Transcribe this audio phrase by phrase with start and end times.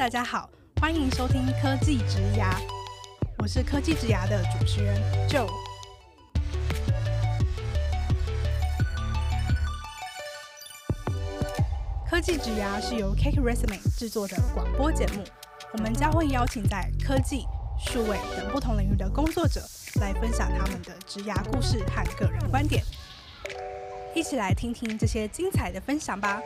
[0.00, 0.48] 大家好，
[0.80, 2.56] 欢迎收听科技职涯，
[3.36, 4.98] 我是科技职涯的主持人
[5.28, 5.46] Joe。
[12.08, 15.22] 科技职涯是由 Cake Resume 制作的广播节目，
[15.74, 17.44] 我们将会邀请在科技、
[17.78, 19.60] 数位等不同领域的工作者
[20.00, 22.82] 来分享他们的职牙故事和个人观点，
[24.14, 26.40] 一起来听听这些精彩的分享吧。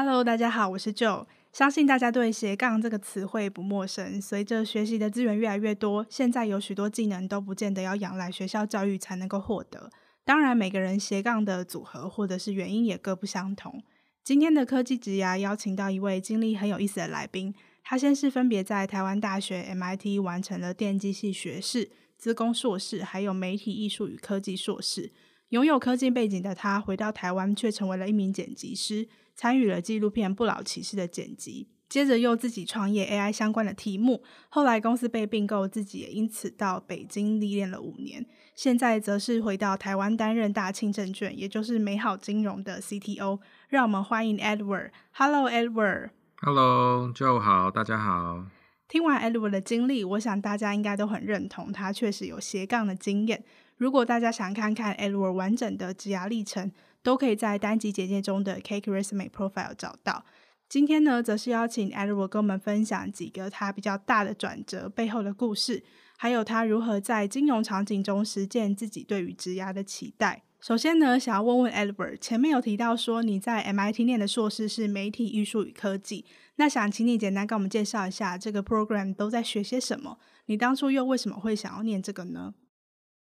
[0.00, 1.26] Hello，大家好，我是 Joe。
[1.52, 4.22] 相信大家对斜杠这个词汇不陌生。
[4.22, 9.90] 随着学习的资源越来越多，现在有许多技能都不见得要仰赖学校教育才能够获得。
[10.24, 13.82] 当然，每个人斜杠的组合或者是原因也各不相同。
[14.22, 17.52] 今天的科技职涯邀请到一位经历很有意思的来宾，
[17.82, 25.10] 他先是分别在台湾大学 MIT 完成了电机系学士、资工硕士，还有媒体艺术与科技硕士。
[25.48, 29.08] 拥有科技背景的他，回到台湾却成为了一名剪辑师。
[29.38, 34.20] 参与了纪录片《不老骑士》的剪辑，接着又自己创业 AI 相关的题目。
[34.48, 38.26] 后来公司被并购，自己也因此到北京历练了五年。
[38.56, 43.38] 现在则是回到台湾担任大庆证券，也就是美好金融的 CTO。
[43.68, 44.90] 让我们欢迎 Edward。
[45.12, 46.10] Hello，Edward。
[46.38, 48.44] Hello，Joe 好，大家好。
[48.88, 53.44] 听完 Edward 的经历，我想大家应该都很认同，他确实有斜杠的经验。
[53.76, 60.24] 如果大家想看看 Edward 完整的职涯历程，都可以在单集简介中的 Cake Resume Profile 找到。
[60.68, 65.82] 今天呢，则是邀请 Edward 跟我们分享几个他比较大的转折背后的故事，
[66.18, 70.42] 还有他如何在金融场景中实践自己对于职涯的期待。
[70.60, 80.18] 首先呢，想要问问 Edward，前面有提到说你在 MIT 念的硕士是媒体艺术与科技，那想请你简单跟我们介绍一下这个 program 都在学些什么？
[80.46, 82.52] 你当初又为什么会想要念这个呢？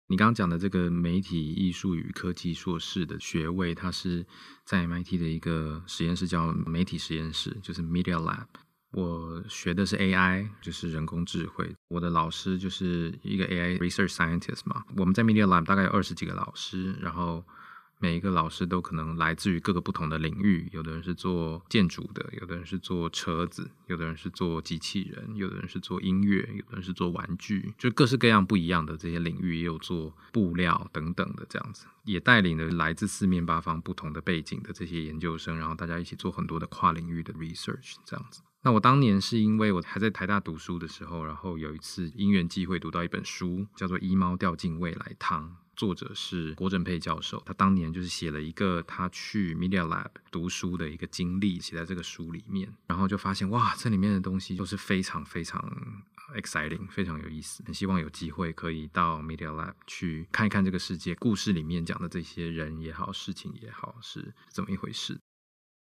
[0.06, 4.27] 你刚刚讲的这个媒体艺术与科技硕士的学位，它是
[4.64, 8.47] 在 MIT 的一个实验室，叫媒体实验室，就是 Media Lab。
[8.93, 11.75] 我学的是 AI，就是人工智慧。
[11.88, 14.84] 我的老师就是一个 AI Research Scientist 嘛。
[14.97, 17.44] 我们在 Media Lab 大概有二十几个老师，然后。
[18.04, 38.43] 每一个老师都可能来自于各个不同的领域，有的人是做建筑的，有的人是做车子，有的人是做机器人，有的人是做音乐，有的人是做玩具，就各式各样不一样的这些领域，也有做布料等等的这样子，也带领了来自四面八方不同的背景的这些研究生，然后大家一起做很多的跨领域的 research 这样子。
[38.64, 45.48] 那我当年是因为我还在台大读书的时候，然后有一次因缘际会读到一本书，叫做《一猫掉进未来汤》。
[45.77, 55.61] 作者是郭正佩教授，他当年就是写了一个他去 Media Lab 读书的一个经历，写在这个书里面，然后就发现哇，这里面的东西都是非常非常
[56.35, 65.19] exciting，非常有意思，很希望有机会可以到 Media Lab 去看一看这个世界，故事里面讲的这些人也好，事情也好，是怎么一回事。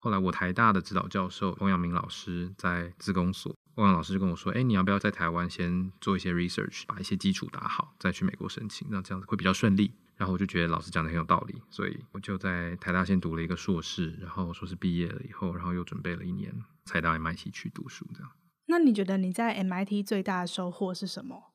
[0.03, 3.55] 后来我台大的指导教授欧阳明老师在自工所。
[3.77, 16.53] 欧阳老师就跟我说：“哎，你要不要在台湾先做一些 research，把一些基础打好，再去美国申请，那这样子会比较顺利。”然后我就觉得老师讲的很有道理，所以我就在台大先读了一个硕士，然后硕士毕业了以后，然后又准备了一年
[16.85, 18.05] 才到 MIT 去读书。
[18.13, 18.33] 这样。
[18.67, 21.52] 那你觉得你在 MIT 最大的收获是什么？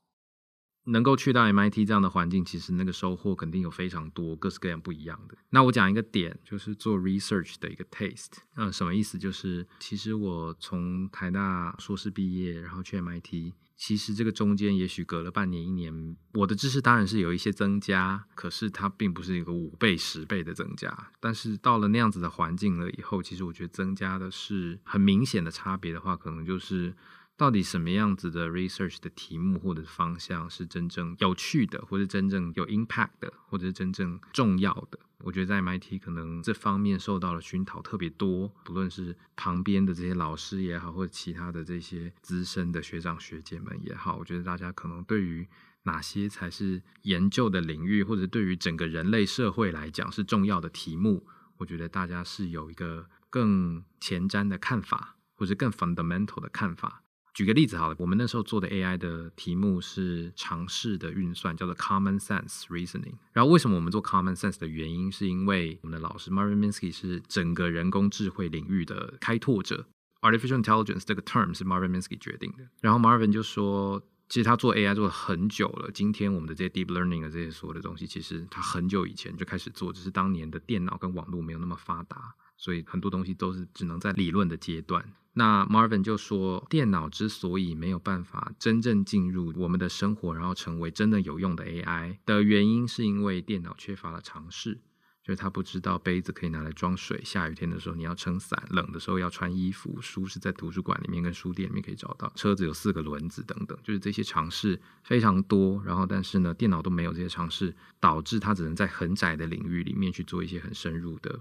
[0.88, 5.38] 能够去到 MIT 这样的环境，其实那个收获肯定有非常多，各式各样不一样的。
[5.50, 8.38] 那我讲一个点，就是做 research 的一个 taste。
[8.56, 9.18] 嗯，什么意思？
[9.18, 21.12] 就是其实我从台大硕士毕业，然后去 MIT，其实这个中间也许隔了半年一年，我的知识当然是有一些增加，可是它并不是一个五倍十倍的增加。
[21.20, 26.96] 但是到了那样子的环境了以后，其实我觉得增加的是很明显的差别的话，可能就是。
[27.38, 35.00] 到底什么样子的 research 的题目或者方向是真正有趣的，或者真正有 impact 的，或者是真正重要的？
[35.20, 45.48] 我觉得在 MIT 可能这方面受到了熏陶特别多，不论是旁边的这些老师也好，或者其他的这些资深的学长学姐们也好，我觉得大家可能对于
[45.84, 51.26] 哪些才是研究的领域，或者对于整个人类社会来讲是重要的题目，
[51.58, 57.04] 我觉得大家是有一个更前瞻的看法，或者更 fundamental 的看法。
[57.38, 63.14] 举个例子好了，我们那时候做的 AI 的题目是常识的运算，叫做 Common Sense Reasoning。
[63.32, 69.86] 然后为什么我们做 Common Sense 的原因，是因为我们的老师 Marvin Minsky 是整个人工智慧领域的开拓者
[70.22, 72.68] ，Artificial Intelligence 这个 term 是 Marvin Minsky 决定的。
[72.82, 82.34] 然后 Marvin 就说，其实他做 AI 做了很久了，今天我们的这些 Deep Learning 的这些所有的东西，其实他很久以前就开始做，只是当年的电脑跟网络没有那么发达。
[82.58, 85.14] 所以很多东西都是只能在理论的阶段。
[85.34, 94.80] 那 Marvin 就说，电脑之所以没有办法真正进入我们的生活，然后成为真的有用的 AI 的原因，是因为电脑缺乏了尝试。
[95.24, 105.84] 就是他不知道杯子可以拿来装水，下雨天的时候你要撑伞，冷的时候要穿衣服，书是在图书馆里面跟书店里面可以找到，车子有四个轮子等等，就是这些尝试非常多。
[105.84, 111.38] 然后，但是呢，电脑都没有这些尝试，导致它只能在很窄的领域里面去做一些很深入的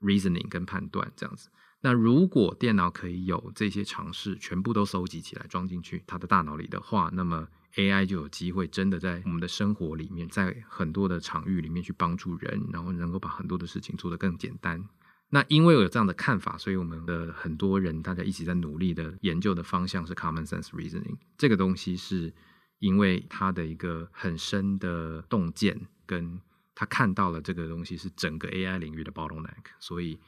[0.00, 1.48] reasoning 跟判断这样子。
[1.82, 14.84] 那如果电脑可以有这些尝试全部都收集起来装进去它的大脑里的话，那么 AI 就有机会真的在我们的生活里面，在很多的场域里面去帮助人，然后能够把很多的事情做得更简单。
[15.30, 21.16] 那因为我有这样的看法，所以我们的很多人大家一起在努力的研究的方向是 Common Sense Reasoning。
[21.38, 22.34] 这个东西是
[22.80, 26.40] 因为它的一个很深的洞见，跟
[26.80, 30.18] 他看到了这个东西是整个 AI 领域的 bottleneck，所以。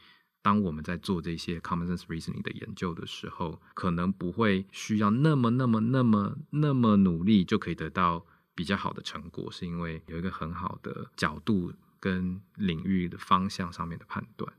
[0.44, 14.52] 当我们在做这些 common sense reasoning 的研究的时候，可能不会需要那么、那么、那么、那么努力就可以得到比较好的成果，是因为有一个很好的角度跟领域的方向上面的判断。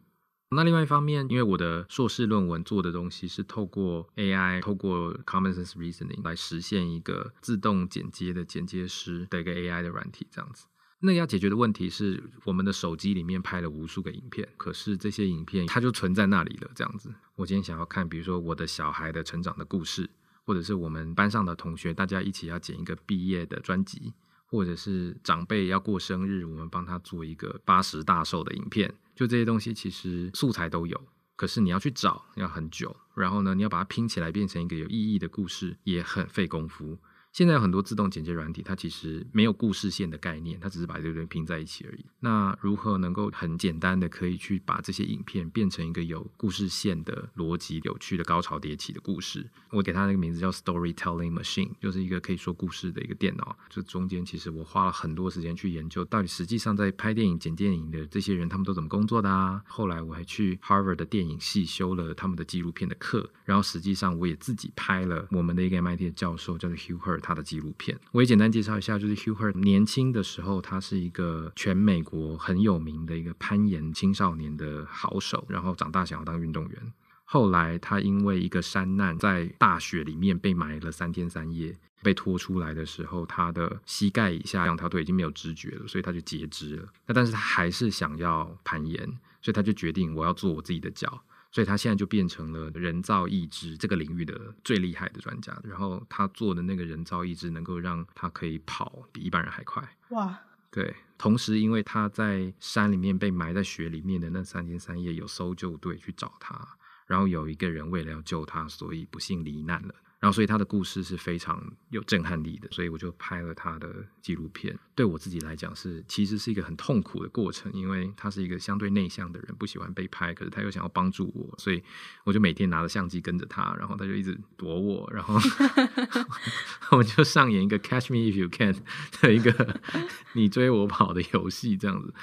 [0.52, 10.66] 那另外一方面，因为我的硕士论文做的东西是透过 AI、透过 common sense reasoning 来实现一个自动剪接的剪接师的一个 AI 的软体，这样子。
[11.06, 16.72] 那要解决的问题是，我们的手机里面拍了无数个影片，可是这些影片它就存在那里了。
[16.74, 20.10] 这样子，我今天想要看，比如说我的小孩的成长的故事，
[20.46, 24.14] 或者是我们班上的同学，大家一起要剪一个毕业的专辑，
[24.46, 28.94] 或者是长辈要过生日，我们帮他做一个八十大寿的影片。
[29.14, 31.02] 就这些东西，其实素材都有，
[31.36, 36.98] 可是你要去找要很久，然后呢，你要把它拼起来变成一个有意义的故事，也很费功夫。
[37.34, 42.06] 现在有很多自动剪接软体，它其实没有故事线的概念，它只是把这些拼在一起而已。
[42.20, 49.50] 那如何能够很简单的可以去把这些影片变成一个有故事线的逻辑、有趣的高潮迭起的故事？
[49.72, 53.58] 我给它那个名字叫 Storytelling Machine，就是一个可以说故事的一个电脑。
[53.68, 59.60] 这中间其实我花了很多时间去研究，到底实际上在拍电影、剪电影的这些人他们都怎么工作的啊？
[59.66, 67.23] 后来我还去 Harvard 的电影系修了他们的纪录片的课，然后实际上我也自己拍了我们的一个 MIT 的教授叫做 Hugh Hurt。
[67.24, 76.94] 他的纪录片，我也简单介绍一下，就是 Hugh Hurt 年轻的时候，他是一个全美国很有名的一个攀岩青少年的好手，然后长大想要当运动员。
[77.24, 86.88] 后来他因为一个山难，在大雪里面被埋了三天三夜，被拖出来的时候，他的膝盖以下两条腿已经没有知觉了，所以他就截肢了。
[87.08, 89.04] 那但是他还是想要攀岩，
[89.42, 91.24] 所以他就决定我要做我自己的脚。
[91.54, 95.58] 所以他现在就变成了人造义肢这个领域的最厉害的专家。
[95.64, 99.88] 然后他做的那个人造义肢能够让他可以跑比一般人还快。
[100.10, 100.38] 哇！
[100.72, 106.68] 对，同时因为他在山里面被埋在雪里面的那三天三夜，有搜救队去找他，
[107.06, 109.94] 然后有一个人为了要救他，所以不幸罹难了。
[110.24, 114.74] 然后，所以他的故事是非常有震撼力的，所以我就拍了他的纪录片。
[114.96, 121.84] 对我自己来讲是，其实是一个很痛苦的过程，因为他是一个相对内向的人，不喜欢被拍，可是他又想要帮助我，所以
[122.24, 125.38] 我就每天拿着相机跟着他，然后他就一直躲我，然后
[126.92, 128.78] 我们就上演一个 Catch Me If You Can
[129.20, 129.82] 的一个
[130.36, 132.14] 你追我跑的游戏，这样子。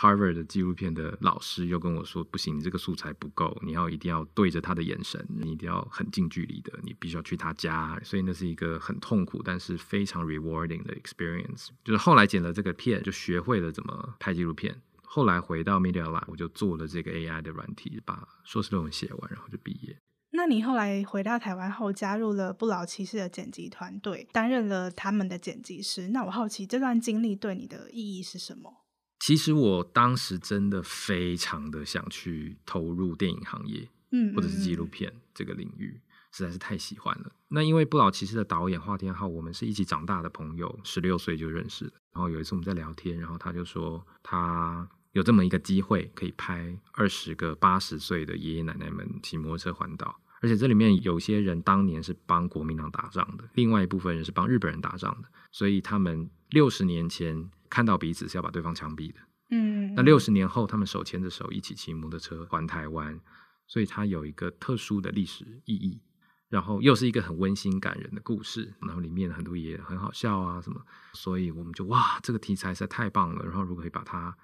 [0.00, 8.00] Harvard 的纪录片的老师又跟我说：“不行，你这个素材不够，你要一定要对着他的眼神，你一定要很近距离的，你必须要去他家。
[8.04, 11.70] 所以那是一个很痛苦，但是非常 rewarding 的 experience。
[11.82, 14.80] 就是后来剪了这个片，就学会了怎么拍纪录片。
[15.02, 19.98] 后来回到 Media Lab，我就做了这个 AI 的软体，把硕士论文写完，然后就毕业。
[20.30, 26.08] 那你后来回到台湾后，加入了不老骑士的剪辑团队，担任了他们的剪辑师。
[26.10, 28.74] 那我好奇这段经历对你的意义是什么？”
[29.18, 36.00] 其实我当时真的非常的想去投入电影行业，嗯，或者是纪录片这个领域，
[36.32, 37.32] 实在是太喜欢了。
[37.48, 41.92] 那因为《不老骑士》的导演华天浩，我们是一起长大的朋友，十六岁就认识了。
[42.12, 57.50] 然后有一次我们在聊天，然后他就说他有这么一个机会，可以拍二十个八十岁的爷爷奶奶们骑摩托车环岛，而且这里面有些人当年是帮国民党打仗的，另外一部分人是帮日本人打仗的，所以他们六十年前。
[57.70, 63.20] 看到彼此是要把对方枪毙的，嗯，那六十年后他们手牵着手一起骑摩托车环台湾，
[63.66, 66.00] 所以它有一个特殊的历史意义，
[66.48, 70.80] 然后又是一个很温馨感人的故事，然后里面很多也很好笑啊什么，
[71.12, 74.34] 所以我们就哇，这个题材实在太棒了，然后如果可以把它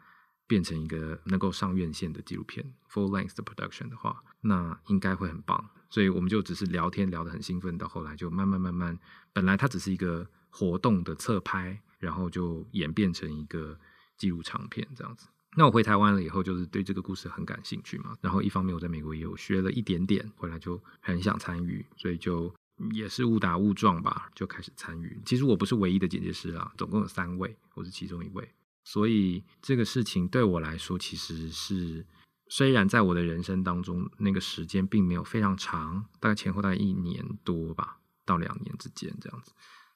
[0.46, 8.98] 变成一个能够上院线的纪录片 full length 的 production 的话，那应该会很棒，所以我们就只是聊天聊得很兴奋，到后来就慢慢慢慢，
[9.32, 11.80] 本来它只是一个活动的侧拍。
[12.04, 13.78] 然后就演变成一个
[14.18, 15.26] 记录长片这样子。
[15.56, 18.14] 那我回台湾了以后，就是对这个故事很感兴趣嘛。
[18.20, 22.52] 然后一方面我在美国也有学了一点点，回来就很想参与，所以就
[22.92, 25.22] 也是误打误撞吧，就开始参与。
[25.24, 28.46] 其实我不是唯一的剪接师啊，总共有三位，我是其中一位。
[28.82, 32.04] 所以这个事情对我来说，其实是
[32.48, 39.52] 虽然在我的人生当中，那个时间并没有非常长，大概前后大概一年多吧，到两年之间这样子。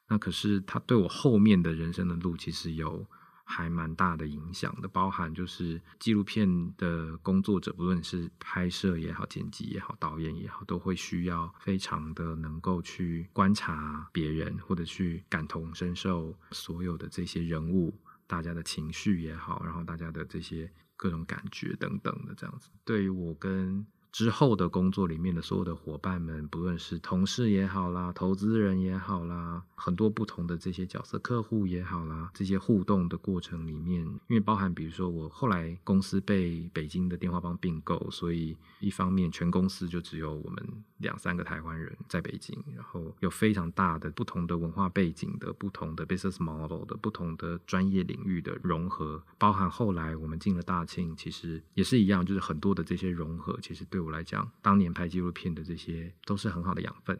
[0.08, 3.06] 那可是他对我后面的人生的路，其实有。
[3.50, 6.46] 还蛮大的影响的，包含就是纪录片
[6.76, 22.68] 的工作者，不论是拍摄也好、剪辑也好、导演也好，都会需要非常的能够去观察别人，或者去感同身受所有的这些人物，大家的情绪也好，然后大家的这些各种感觉等等的这样子。
[22.84, 53.97] 对于我跟之后的工作里面的所有的伙伴们，不论是同事也好啦，投资人也好啦，很多不同的这些角色，客户也好啦，这些互动的过程里面，因为包含比如说我后来公司被北京的电话帮并购，所以一方面全公司就只有我们两三个台湾人在北京，然后有非常大的不同的文化背景的不同的 business model 的不同的专业领域的融合，包含后来我们进了大庆，其实也是一样，就是很多的这些融合，其实对。
[53.98, 57.18] 对我来讲，当年拍纪录片的这些都是很好的养分。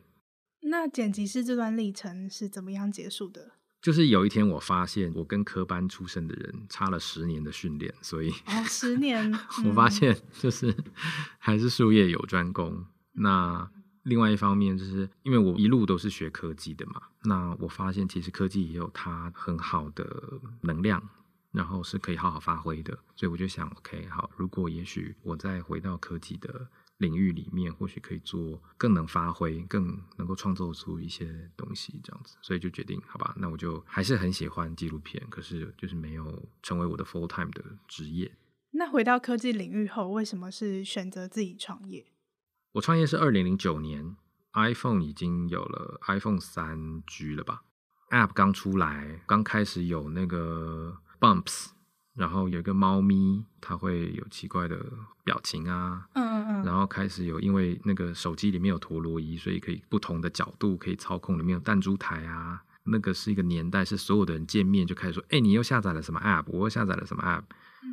[0.60, 3.50] 那剪辑师这段历程是怎么样结束的？
[3.82, 9.28] 就是有一天我发现，我跟科班出身的人差了十年的训练，所以哦，十年，
[9.66, 10.72] 我发现就是
[11.40, 12.86] 还是术业有专攻。
[13.14, 13.68] 那
[14.04, 21.02] 另外一方面，就是因为我一路都是学科技的嘛，那我发现其实科技也有它很好的能量。
[21.52, 38.30] 然后是可以好好发挥的，所以我就想，OK，好，如果也许我再回到科技的领域里面，或许可以做更能发挥、更能够创作出一些东西这样子，所以就决定，好吧，那我就还是很喜欢纪录片，可是就是没有成为我的 full time 的职业。
[38.72, 42.12] 那回到科技领域后，为什么是选择自己创业？
[42.72, 44.14] 我创业是二零零九年
[44.52, 47.62] ，iPhone 已经有了 iPhone 三 G 了吧
[48.10, 50.98] ？App 刚出来，刚开始有那个。
[51.20, 51.68] Bumps，
[52.14, 54.78] 然后有一个猫咪，它会有奇怪的
[55.24, 66.44] 表情啊，嗯嗯嗯，然后开始有，因为那个手机里面有陀螺仪，所以可以不同的角度可以操控，里面有弹珠台啊，那个是一个年代，是所有的人见面就开始说，哎，你又下载了什么 App？
[66.48, 67.44] 我又下载了什么 App？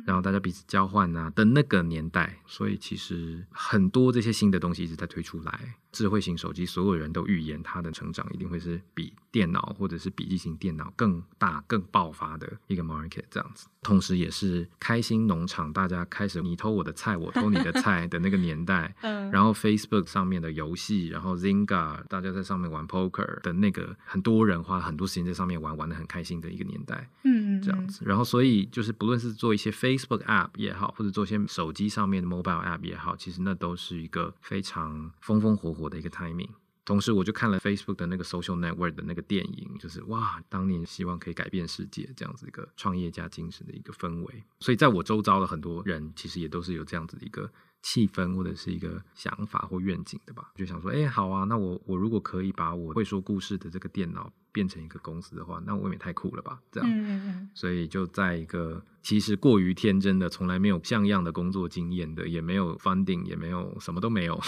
[0.04, 5.76] 然后大家彼此交换啊的那个年代，所以其实很多这些新的东西一直在推出来。
[5.96, 13.66] 智慧型手机，所有人都预言它的成长一定会是比电脑或者是笔记型电脑更大、更爆发的一个 market 这样子。
[13.82, 18.94] 同时，也是开心农场，大家开始你偷我的菜，我偷你的菜的那个年代。
[19.00, 27.08] 嗯然后 Facebook 上面的游戏，然后 Zynga，大家在上面玩 poker 的那个，很多人花很多时间在上面玩，玩的很开心的一个年代。
[27.24, 28.04] 嗯，这样子。
[28.04, 36.50] 然后，所以就是不论是做一些 Facebook app 也好，或者做一些手机上面的 mobile app 也好，其实那都是一个非常风风火火的一个 timing，
[36.84, 44.44] 同时我就看了 Facebook 的那个 Social Network 的那个电影，就是哇，当年希望可以改变世界这样子一个创业家精神的一个氛围。
[44.60, 47.50] 所以在我周遭的很多人，其实也都是有这样子的一个
[47.82, 50.52] 气氛或者是一个想法或愿景的吧。
[50.54, 56.60] 就想说，哎，好啊，那我我如果可以把我会说故事的这个电脑变成一个公司的话，那未免太酷了吧？
[56.70, 64.40] 这样，嗯嗯，所以就在一个其实过于天真的、从来没有像样的工作经验的，也没有 funding，也没有什么都没有。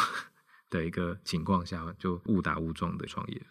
[0.70, 3.42] 的一个情况下，就误打误撞的创业。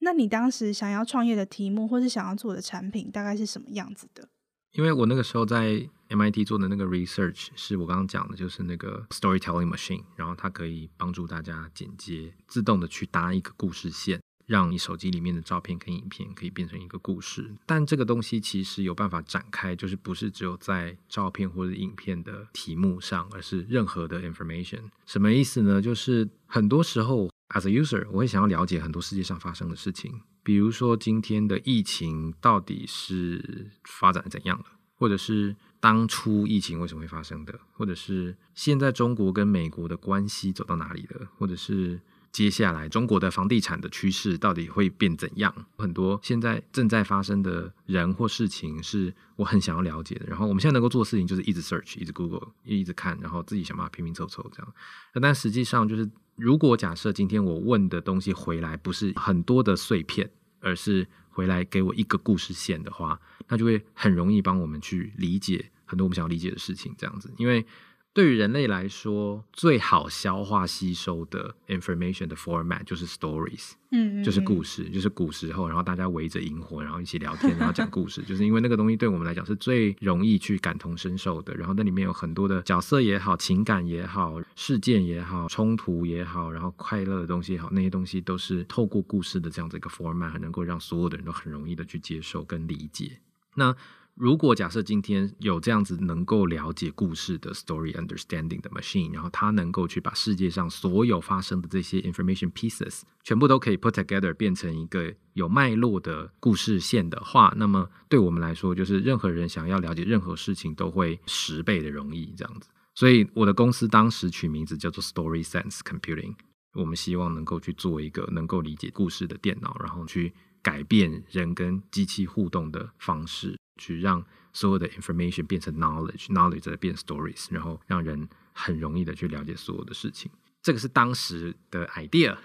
[0.00, 4.28] 那你当时想要创业的题目，或是想要做的产品，大概是什么样子的？
[4.72, 14.20] 因为我那个时候在 MIT 做的那个 research，是我刚刚讲的，就是那个 storytelling machine，然后它可以帮助大家剪接，自动的去搭一个故事线。
[14.50, 24.80] 让你手机里面的照片跟影片可以变成一个故事，但这个东西其实有办法展开，就是不是只有在照片或者影片的题目上，而是任何的 information。
[25.06, 25.80] 什么意思呢？
[25.80, 34.64] 就是很多时候，as a user，我会想要了解很多世界上发生的事情，比如说今天的疫情到底是发展怎样的，
[34.96, 42.00] 或者是当初疫情为什么会发生的，或者是现在中国跟美国的关系走到哪里了，或者是。
[42.32, 45.52] 接下来，中国的房地产的趋势到底会变怎样？
[45.76, 50.26] 很多现在正在发生的人或事情是我很想要了解的。
[50.26, 54.72] 然后我们现在能够做的事情就是一直 search，一直 Google，一直看，然后自己想办法拼拼凑凑这样。
[55.20, 66.94] 但实际上就是，如果假设今天我问的东西回来不是很多的碎片，而是回来给我一个故事线的话，那就会很容易帮我们去理解很多我们想要理解的事情。
[66.96, 67.66] 这样子，因为
[68.12, 81.54] 对于人类来说，最好消化吸收的 information 的 format 就是 stories，嗯，嗯，就是故事，就是古时候，然后大家围着萤火，然后一起聊天，然后讲故事， 就是因为那个东西对我们来讲是最容易去感同身受的。
[81.54, 93.20] 然后那里面有很多的角色也好，情感也好，事件也好，冲突也好，然后快乐的东西也好，那些东西都是透过故事的这样子一个 format，能够让所有的人都很容易的去接受跟理解。
[93.54, 93.74] 那
[94.14, 112.68] 如果假设今天有这样子能够了解故事的 story understanding 的 machine，然后它能够去把世界上所有发生的这些 information pieces 全部都可以 put together 变成一个有脉络的故事线的话，那么对我们来说，就是任何人想要了解任何事情都会十倍的容易这样子。
[112.94, 116.34] 所以我的公司当时取名字叫做 Story Sense Computing，
[116.74, 123.56] 我们希望能够去做一个能够理解故事的电脑，然后去改变人跟机器互动的方式。
[123.80, 124.22] 去让
[124.52, 130.30] 所有的 information 变成 knowledge，knowledge 再变 stories，然后让人很容易的去了解所有的事情。
[130.62, 132.36] 这个是当时的 idea。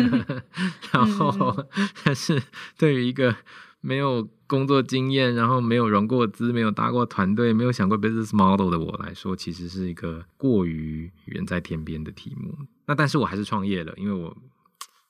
[0.90, 1.66] 然后，
[2.02, 2.42] 但是
[2.78, 3.36] 对于一个
[3.82, 12.56] 没有工作经验，然后没有融过资、没有搭过团队、没有想过 business model 的我来说，其实是一个过于远在天边的题目。
[12.86, 14.34] 那但是我还是创业了，因为我。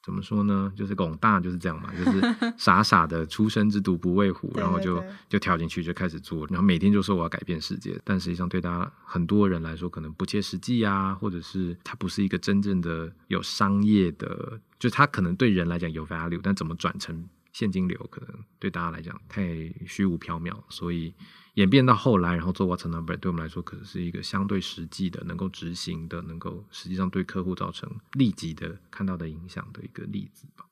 [0.04, 0.70] 怎么说呢？
[0.76, 2.20] 就是广大就是这样嘛，就是
[2.58, 19.42] 傻傻的初生之犊不畏虎，然后就就跳进去就开始做，然后每天就说我要改变世界，但实际上对大家很多人来说可能不切实际啊，或者是它不是一个真正的有商业的，就它可能对人来讲有 value，但怎么转成现金流，可能对大家来讲太
[19.86, 21.14] 虚无缥缈，所以。
[21.54, 30.66] 演变到后来，然后做 What's the Number 对我们来说，可能是一个相对实际的、能够执行的、能够实际上对客户造成立即的看到的影响的一个例子吧。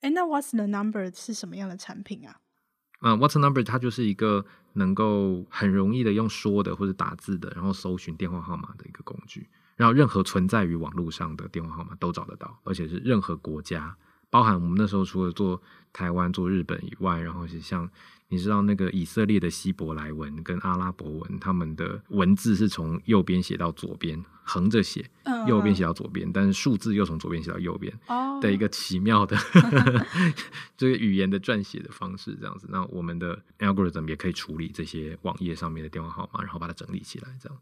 [0.00, 2.40] 哎，那 What's the Number 是什么样的产品啊？
[3.00, 13.96] 嗯，What's the Number 它就是一个能够很容易的用说的或者打字的，然后搜寻电话号码的一个工具，然后任何存在于网络上的电话号码都找得到，而且是任何国家，
[14.30, 15.62] 包含我们那时候除了做
[15.92, 17.88] 台湾、做日本以外，然后是像。
[18.34, 25.08] 你知道那个以色列的希伯来文跟阿拉伯文，他们的文字是从右边写到左边，横着写，
[25.46, 27.96] 右边写到左边，但是数字又从左边写到右边，
[28.42, 29.36] 的一个奇妙的
[30.76, 32.66] 这 个语言的撰写的方式，这样子。
[32.70, 37.56] 那我们的 algorithm 也可以处理这些网页上面的电话号码，然后把它整理起来，这样。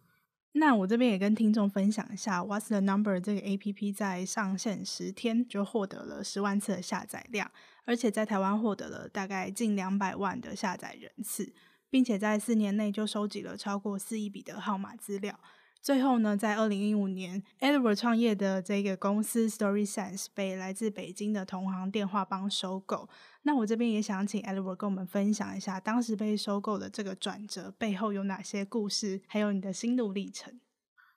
[0.55, 7.51] 那我这边也跟听众分享一下，What's the Number 这个 APP 在上线十天就获得了十万次的下载量，
[7.85, 11.53] 而且在台湾获得了大概近两百万的下载人次，
[11.91, 15.39] 并且在四年内就收集了超过四亿笔的号码资料。
[15.81, 23.09] 最后呢，在二零一五年，Edward 创业的这个公司 StorySense 被来自北京的同行电话帮收购。
[23.43, 30.61] 那我这边也想请 Edward 跟我们分享一下，当时被收购的这个转折背后有哪些故事，还有你的心路历程。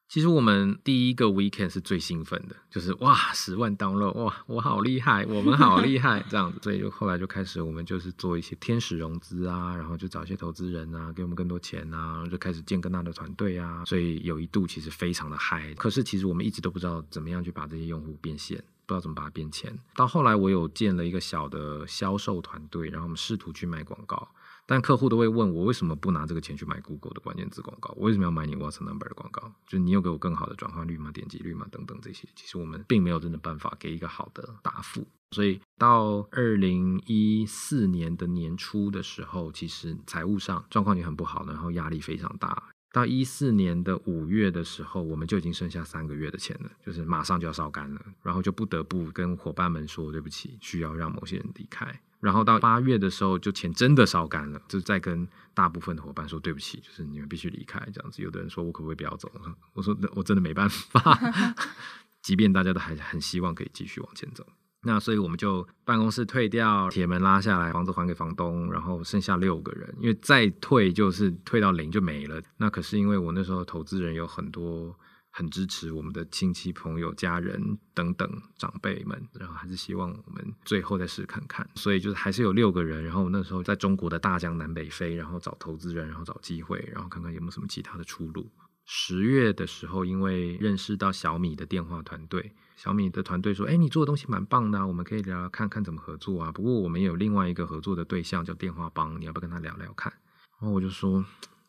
[0.08, 15.74] 其实我们第一个 weekend 是最兴奋的，就是哇，十万 download，哇，我好厉害，我们好厉害， 这样子，所以就后来就开始，我们就是做一些天使融资啊，然后就找一些投资人啊，给我们更多钱啊，就开始建更大的团队啊，所以有一度其实非常的嗨。
[15.74, 19.78] 可是其实我们一直都不知道怎么样去把这些用户变现，不知道怎么把它变钱。
[19.96, 24.30] 到后来我有建了一个小的销售团队，然后我们试图去卖广告。
[24.68, 27.94] 但客户都会问我为什么不拿这个钱去买 Google 的关键字广告？
[27.98, 29.54] 我为什么要买你 What's Number 的广告？
[29.66, 31.12] 就是你有给我更好的转换率吗？
[31.12, 31.68] 点击率吗？
[31.72, 35.06] 等等这些，其实我们并没有真的办法给一个好的答复。
[35.32, 42.70] 所以到二零一四年的年初的时候，其实财务上状况也很不好，然后压力非常大。
[42.94, 52.00] 到一四年的五月的时候，我们就已经剩下三个月的钱了，就是马上就要烧干了，然后就不得不跟伙伴们说对不起，需要让某些人离开。
[52.20, 58.22] 然后到八月的时候，就钱真的烧干了，就再跟大部分的伙伴说对不起，就是你们必须离开这样子。
[58.22, 59.32] 有的人说我可不可以不要走？
[59.74, 61.20] 我说我真的没办法，
[62.22, 64.46] 即便大家都还很希望可以继续往前走。
[64.84, 72.42] 那所以我们就办公室退掉，铁门拉下来，房子还给房东，然后剩下六个人，因为再退就是退到零就没了。
[72.58, 74.96] 那可是因为我那时候投资人有很多。
[75.38, 81.70] 很支持我们的亲戚朋友、家人等等长辈们，然后还是希望我们最后再试看看。
[81.76, 88.50] 所以就是还是有六个人，然后那时候在中国的大江南北飞，然后找投资人，然后找机会，然后看看有没有什么其他的出路。
[88.86, 96.50] 十月的时候，因为认识到小米的电话团队，小米的团队说：“哎，你做的东西蛮棒的啊，我们可以聊聊看看怎么合作啊。
[96.50, 100.14] 不过我们有另外一个合作的对象叫电话帮，你要不要跟他聊聊看？”
[100.62, 101.26] 然后我就说。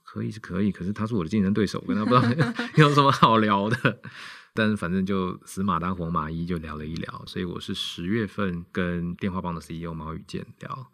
[0.06, 4.00] 可以是可以，可是他是我的竞争对手，我跟他不知道 有什么好聊的。
[4.54, 7.22] 但是反正就死马当活马医，就聊了一聊。
[7.26, 10.90] 所以我是十月份跟电话帮的 CEO 毛宇健聊，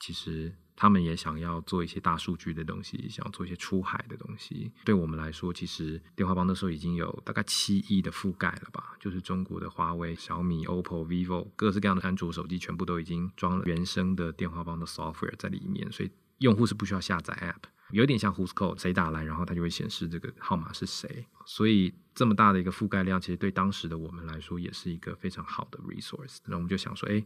[0.00, 4.72] 其实他们也想要做一些大数据的东西，想要做一些出海的东西。
[4.82, 8.96] 对我们来说，其实电话帮那时候已经有大概七亿的覆盖了吧？
[8.98, 21.26] 就是中国的华为、小米、OPPO、vivo 各式各样的安卓手机，全部都已经装了原生的电话帮的 software 在里面，所以用户是不需要下载 app，有点像 Who's Call，谁打来，然后它就会显示这个号码是谁。
[21.46, 26.38] 所以这么大的一个覆盖量，其实对当时的我们来说，也是一个非常好的 resource。
[26.46, 27.24] 那我们就想说，哎，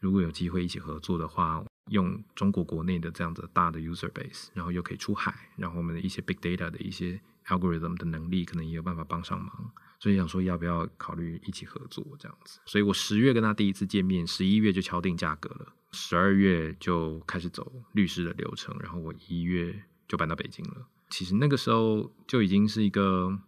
[0.00, 1.62] 如果有机会一起合作的话。
[1.90, 9.70] 用中国国内的这样子大的 user base，然后又可以出海，然后我们的一些 big data 的一些 algorithm 的能力，可能也有办法帮上忙。
[10.00, 12.58] 所以想说要不要考虑一起合作这样子。
[12.64, 20.86] 所以我十月跟他第一次见面，十一月就敲定价格了，十二月就开始走律师的流程，然后我一月就搬到北京了。
[21.10, 23.38] 其实那个时候就已经是一个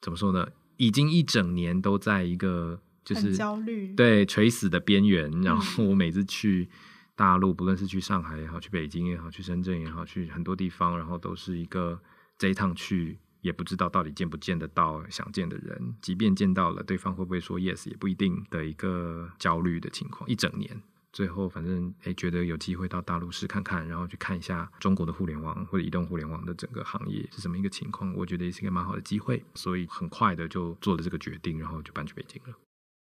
[0.00, 0.48] 怎么说呢？
[0.76, 5.30] 已经一整年都在一个就是焦虑，对垂死的边缘。
[5.42, 6.68] 然后我每次去。
[7.16, 11.96] 大陆不论是去上海也好，去北京也好，去深圳也好，去很多地方，然后都是一个
[12.36, 20.28] 这一趟去也不知道到底见不见得到想见的人，即便见到了，对方会不会说 yes 也不一定的一个焦虑的情况。
[20.28, 20.82] 一整年，
[21.14, 32.58] 最后反正诶觉得有机会到大陆试看看，然后去看一下中国的互联网或者移动互联网的整个行业是什么一个情况，我觉得也是一个蛮好的机会，所以很快的就做了这个决定，然后就搬去北京了。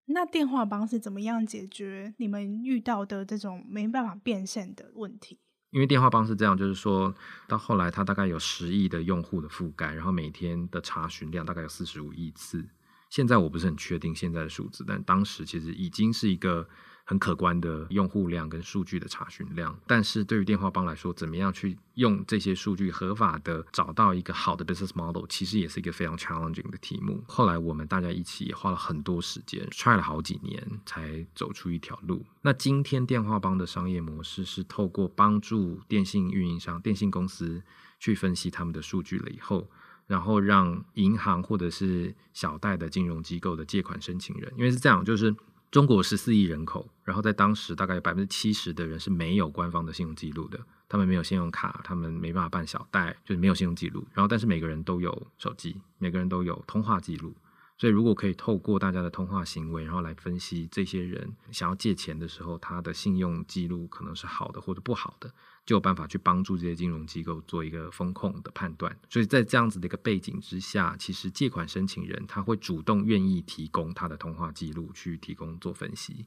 [0.05, 5.37] 那电话帮是怎么样解决你们遇到的这种没办法变现的问题？
[5.71, 7.13] 因为电话帮是这样，就是说
[7.45, 12.65] 到后来，它大概有十亿的用户的覆盖，然后每天的查询量大概有四十五亿次。
[13.09, 16.69] 现在我不是很确定现在的数字，但当时其实已经是一个。
[17.09, 27.23] 很可观的用户量跟数据的查询量，但是对于电话帮来说，怎么样去用这些数据合法的找到一个好的 business model，其实也是一个非常 challenging 的题目。
[27.25, 32.25] 后来我们大家一起也花了很多时间，try 了好几年才走出一条路。
[32.41, 37.63] 那今天电话帮的商业模式是透过帮助电信运营商、电信公司
[38.01, 39.69] 去分析他们的数据了以后，
[40.07, 45.33] 然后让银行或者是小贷的金融机构的借款申请人，因为是这样，就是。
[45.69, 54.05] 中国十四亿人口，然后在当时大概有百分之七十的人是没有官方的信用记录的，他们没有信用卡，他们没办法办小贷，就是没有信用记录。
[54.13, 57.35] 然后，但是每个人都有手机，每个人都有通话记录。
[57.77, 65.31] 所以，如果可以透过大家的通话行为，然后来分析这些人想要借钱的时候，他的信用记录可能是好的或者不好的，
[65.67, 68.97] 就有办法去帮助这些金融机构做一个风控的判断。
[69.07, 76.25] 所以在这样子的一个背景之下，其实借款申请人他会主动愿意提供他的通话记录去提供做分析。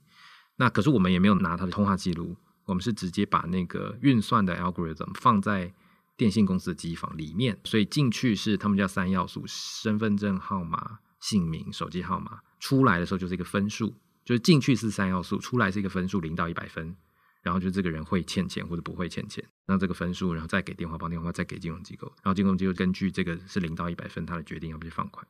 [0.54, 5.74] 那可是我们也没有拿他的通话记录，我们是直接把那个运算的 algorithm 放在
[6.16, 11.00] 电信公司的机房里面，所以进去是他们叫三要素：身份证号码。
[11.20, 16.96] 姓名、手机号码出来的时候就是一个分数，就是进去是三要素，出来是一个分数，零到一百分，
[17.42, 25.26] 然后就这个人会欠钱或者不会欠钱，那这个分数然后再给电话帮电话，再给金融机构，然后金融机构根据这个是零到一百分，他的决定要不要放款。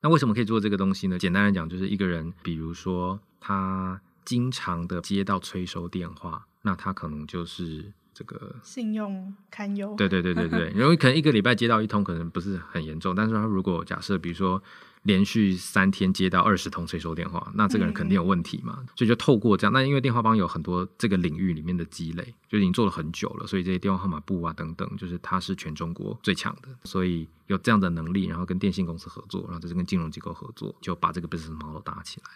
[0.00, 1.18] 那为什么可以做这个东西呢？
[1.18, 7.92] 简单来讲，就是一个人，比如说他经常的接到催收电话，那他可能就是。
[8.14, 14.62] 这个信用堪忧，对对对对对， 因为可能一个礼拜接到一通，可能不是很严重，但是他如果假设比如说
[15.02, 32.26] 连续三天接到二十通催收电话，那这个人肯定有问题嘛，嗯、所以就透过这样，那因为电话帮有很多这个领域里面的积累，就已经做了很久了，所以这些电话号码簿啊等等，就是它是全中国最强的，所以有这样的能力，然后跟电信公司合作，然后这是跟金融机构合作，就把这个 business model 打起来。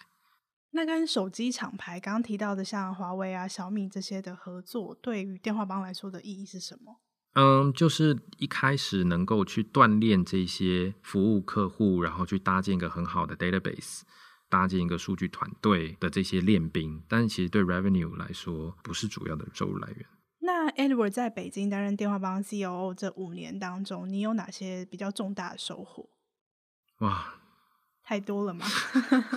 [0.72, 6.96] 那跟手机厂牌刚刚提到的像华为啊、小米这些的合作，对于电话帮来说的意义是什么？
[7.38, 14.00] 嗯，就是一开始能够去锻炼这些服务客户，然后去搭建一个很好的 database，
[14.48, 17.02] 搭建一个数据团队的这些练兵。
[17.06, 20.06] 但是其实对 revenue 来说，不是主要的收入来源。
[20.38, 26.08] 那 Edward 在北京担任电话帮 COO 这五年当中，你有哪些比较重大的收获？
[27.00, 27.34] 哇，
[28.02, 28.64] 太多了吗？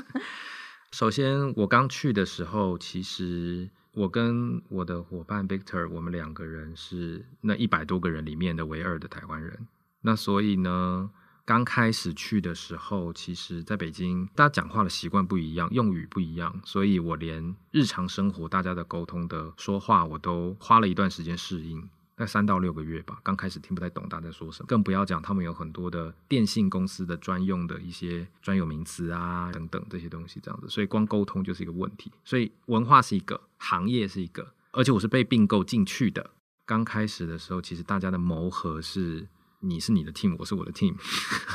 [0.93, 9.67] 首先，我刚去的时候，其实我跟我的伙伴 Victor，我们两个人是那一百多个人里面的唯二的台湾人。
[10.01, 11.09] 那所以呢，
[11.43, 21.89] 刚开始去的时候，其实在北京，大家讲话的习惯不一样，用语不一样，所以我连日常生活大家的沟通的说话，我都花了一段时间适应。
[22.19, 32.11] 在三到六个月吧，刚开始听不太懂大家在说什么，更不要讲他们有很多的电信公司的专用的一些专有名词啊等等这些东西，这样子，所以光沟通就是一个问题。
[32.25, 36.31] 所以文化是一个，行业是一个，而且我是被并购进去的。
[36.65, 39.25] 刚开始的时候，其实大家的磨合是，
[39.61, 40.95] 你是你的 team，我是我的 team，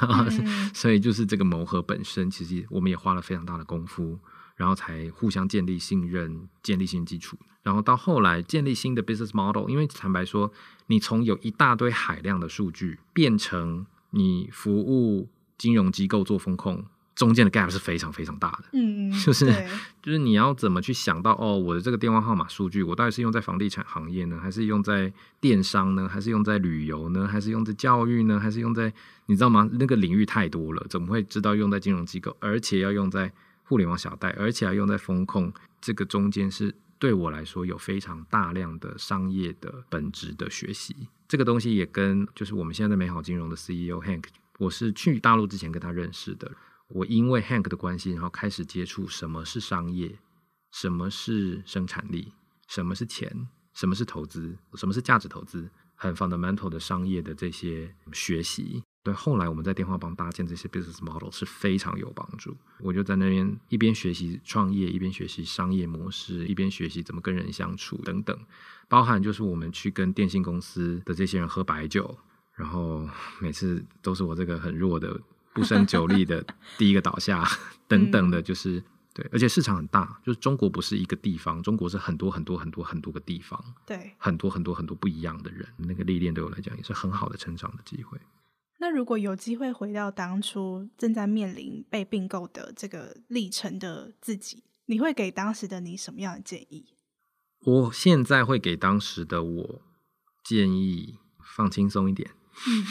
[0.01, 0.31] 嗯、
[0.75, 4.19] 所以就是这个磨合本身，其实我们也花了非常大的功夫。
[4.57, 7.37] 然后才互相建立信任，建立新基础。
[7.63, 10.53] 然后到后来建立新的 business model，因为坦白说，
[10.89, 18.65] 你从有一大堆海量的数据变成你服务金融机构做风控，中间的 gap 是非常非常大的。
[18.75, 19.47] 嗯，就是
[20.03, 28.93] 就是你要怎么去想到哦，我的这个电话号码数据，我到底是用在房地产行业呢，还是用在电商呢，还是用在旅游呢，还是用在教育呢，还是用在
[29.25, 29.67] 你知道吗？
[29.73, 33.33] 那个领域太多了，怎么会知道用在金融机构，而且要用在
[33.65, 36.75] 互联网小贷，而且还用在风控，这个中间是。
[36.97, 40.97] 对我来说，有非常大量的商业的本质的学习，
[41.29, 44.25] 这个东西也跟就是我们现在美好金融的 CEO Hank，
[44.59, 46.51] 我是去大陆之前跟他认识的。
[46.89, 50.17] 我因为 Hank 的关系，然后开始接触什么是商业，
[50.71, 52.33] 什么是生产力，
[52.69, 58.83] 什么是钱，什么是投资，什么是价值投资，很 fundamental 的商业的这些学习。
[59.05, 62.57] 对，后来我们在电话帮搭建这些 business model 是非常有帮助。
[62.81, 68.35] 我就在那边一边学习创业，一边学习商业模式，一边学习怎么跟人相处等等。
[68.89, 72.17] 包含就是我们去跟电信公司的这些人喝白酒，
[72.55, 73.07] 然后
[73.41, 75.21] 每次都是我这个很弱的、
[75.53, 76.43] 不胜酒力的
[76.79, 77.47] 第一个倒下
[77.87, 79.29] 等等的，就是对。
[79.31, 85.69] 而且市场很大，就是中国不是一个地方，中国是很多很多很多很多个地方，对，很多很多很多不一样的人。
[85.77, 88.19] 那个历练对我来讲也是很好的成长的机会。
[88.85, 96.85] 那如果有机会回到当初正在面临被并购的这个历程的自己，你会给当时的你什么样的建议？
[97.61, 99.83] 我现在会给当时的我
[100.45, 101.19] 建议
[101.57, 102.31] 放轻松一点，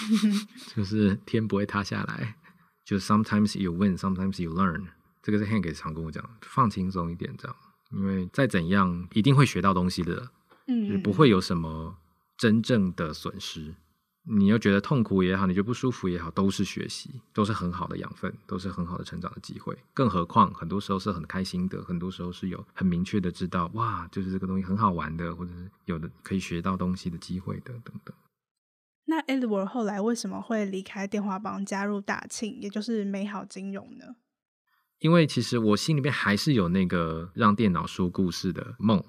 [0.76, 2.38] 就是天不会塌下来，
[2.84, 4.88] 就 sometimes you win, sometimes you learn。
[5.22, 7.56] 这个是 Hank 常跟我讲，放轻松一点，这样，
[7.92, 10.32] 因为再怎样一定会学到东西的，
[10.66, 11.96] 嗯，就是不会有什么
[12.36, 13.76] 真正的损失。
[14.26, 19.78] 你又觉得痛苦也好，你觉得不舒服也好，都是学习，都是很好的养分，都是很好的成长的机会。
[19.94, 28.16] 更何况，很多时候是很开心的，很多时候是有很明确的知道，哇，就是这个东西很好玩的，或者是有的可以学到东西的机会的，等等。
[29.06, 34.16] 那 Edward 后来为什么会离开电话帮，加入大庆，也就是美好金融呢？
[35.00, 39.04] 因为其实我心里面还是有那个让电脑说故事的梦。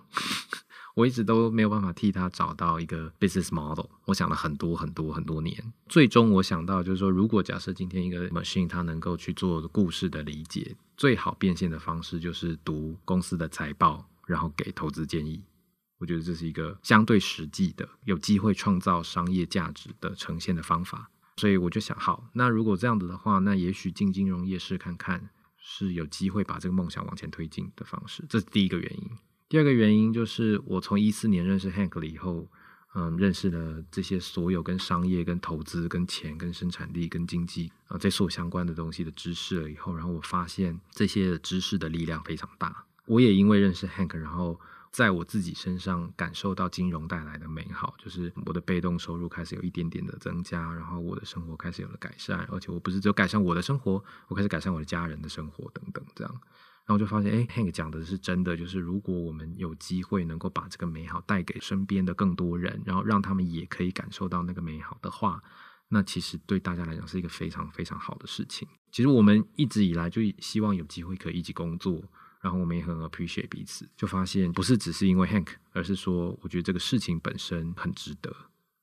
[0.95, 3.87] 我一直都没有办法替他找到一个 business model。
[4.05, 15.43] 我想了很多很多很多年，最终我想到就是说，如果假设今天一个 machine 它能够去做故事的理解，最好变现的方式就是读公司的财报，然后给投资建议。
[15.99, 21.11] 我觉得这是一个相对实际的、有机会创造商业价值的呈现的方法。
[21.37, 28.25] 所以我就想，好，那如果这样子的话，那也许进金融业试看看，是有机会把这个梦想往前推进的方式。
[28.29, 29.11] 这是第一个原因。
[29.55, 32.49] 第二个原因就是，我从一四年认识 Hank 了以后，
[32.97, 42.85] 嗯，认识了这些所有跟商业、跟投资、跟钱、跟生产力、跟经济啊这所相关的东西的知识了以后，然后我发现这些知识的力量非常大。
[43.07, 44.59] 我也因为认识 Hank，然后
[44.90, 56.40] 在我自己身上感受到金融带来的美好，就是我的被动收入开始有一点点的增加，然后我的生活开始有了改善，而且我不是只有改善我的生活，我开始改善我的家人的生活等等这样。
[56.87, 65.42] 然后就发现，哎，Hank 讲的是真的，就是如果我们有机会能够把这个美好带给身边的更多人，然后让他们也可以感受到那个美好的话，
[65.88, 68.68] 那其实对大家来讲是一个非常非常好的事情。
[68.92, 72.03] 其实我们一直以来就希望有机会可以一起工作，
[72.42, 78.31] 然后我们也很 appreciate 彼此，就发现不是只是因为 Hank，而是说我觉得这个事情本身很值得，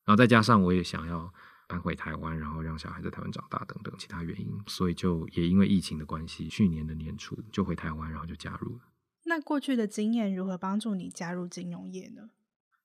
[0.05, 1.31] 然后再加上我也想要。
[1.71, 8.81] 搬回台湾，然后让小孩在台湾长大等等其他原因，所以就也因为疫情的关系，去年的年初就回台湾，然后就加入了。
[9.23, 12.31] 那过去的经验如何帮助你加入金融业呢？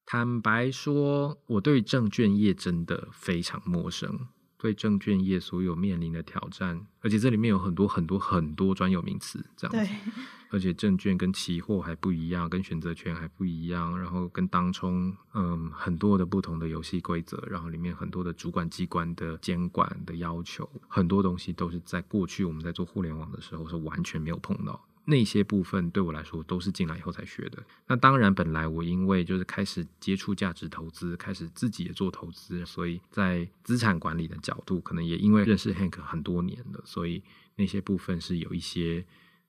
[0.05, 4.29] 坦白说，我对证券业真的非常陌生。
[4.59, 9.92] 对证券业所有面临的挑战，而且这里面有很多很多很多专有名词，这样子。
[9.92, 10.12] 对。
[10.51, 24.81] 而且证券跟期货还不一样，跟选择权还不一样，然后跟当冲，嗯，很多的不同的游戏规则，然后里面很多的主管机关的监管的要求，很多东西都是在过去我们在做互联网的时候是完全没有碰到。
[25.09, 27.62] 那些部分对我来说都是进来以后才学的。
[27.87, 37.23] 那当然，本来我因为就是开始接触价值投资，开始自己也做投资，所以在资产管理的角度，可能也因为认识 Hank 很多年了，所以
[37.55, 39.07] 那些部分是有一些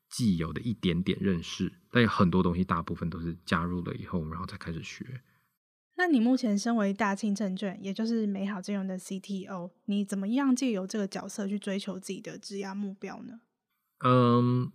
[0.08, 1.74] 既有的一点点认识。
[1.90, 5.22] 但有很多东西，大部分都是加入了以后，然后才开始学。
[5.96, 13.40] 那你目前身为大庆证券，也就是美好金融的 CTO，你怎么样借由这个角色去追求自己的质押目标呢？
[14.06, 14.72] 嗯。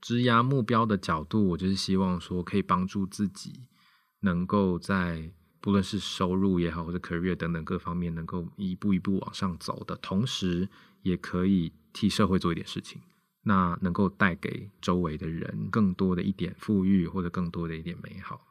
[0.00, 3.64] 职涯目标的角度，我就是希望说，可以帮助自己
[4.20, 5.30] 能够在
[5.60, 10.68] 不论是收入也好，或者 career 等等各方面，能够一步一步往上走的同时，
[11.02, 13.00] 也可以替社会做一点事情。
[13.42, 18.45] 那能够带给周围的人更多的一点富裕，或者更多的一点美好。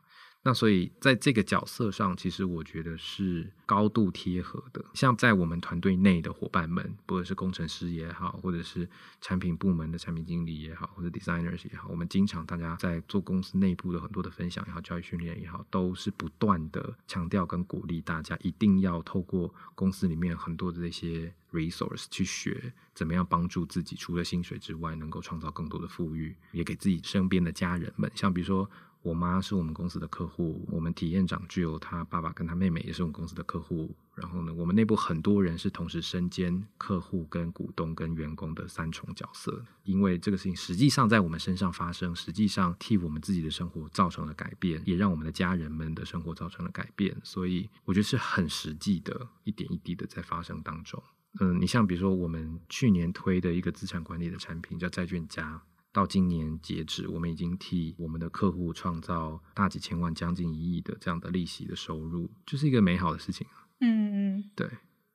[0.48, 4.86] 那所以在这个角色上，其实我觉得是高度贴合的。
[4.94, 8.88] 像在我们团队内的伙伴们，不论是工程师也好，或者是
[9.20, 28.70] 产品部门的产品经理也好，或者 designers 也好，我们经常大家在做公司内部的很多的分享也好，教育训练也好，都是不断的强调跟鼓励大家一定要透过公司里面很多的这些 resource 去学怎么样帮助自己，除了薪水之外，能够创造更多的富裕，也给自己身边的家人们，像比如说。
[29.06, 33.96] 我妈是我们公司的客户，我们体验长具有他爸爸跟他妹妹也是我们公司的客户。
[34.16, 39.64] 然后呢，我们内部很多人是同时身兼客户、跟股东、跟员工的三重角色。
[39.84, 47.16] 因为这个事情实际上在我们身上发生，实际上替我们自己的生活造成了改变，也让我们的家人们的生活造成了改变。
[47.24, 51.04] 所以我觉得是很实际的，一点一滴的在发生当中。
[51.40, 55.62] 嗯，你像比如说我们去年推的一个资产管理的产品叫债券家。
[55.96, 63.48] 到今年截止，我们已经替我们的客户创造大几千万、将近一亿的这样的利息的收入，就是一个美好的事情。
[63.80, 64.70] 嗯嗯，对。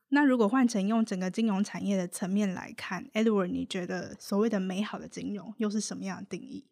[0.08, 6.64] 那如果换成用整个金融产业的层面来看，Edward，你觉得所谓的美好的金融又是什么样的定义？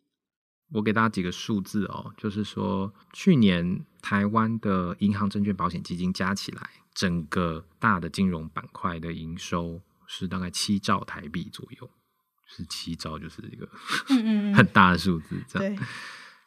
[0.73, 11.90] 我给大家几个数字哦，就是说去年台湾的银行、证券、保险、基金加起来，整个大的金融板块的营收是大概七兆台币左右。
[12.49, 13.69] 是七兆，就是一个
[14.57, 15.77] 很大的数字，这样。
[15.77, 15.85] 对。